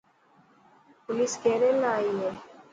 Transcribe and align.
پوليس 1.05 1.33
ڪير 1.43 1.61
يلا 1.69 1.89
آي. 1.97 2.09